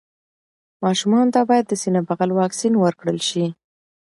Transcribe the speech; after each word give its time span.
ماشومانو 0.85 1.33
ته 1.35 1.41
باید 1.49 1.65
د 1.67 1.73
سینه 1.81 2.01
بغل 2.09 2.29
واکسين 2.39 2.73
ورکړل 2.77 3.19
شي. 3.29 3.45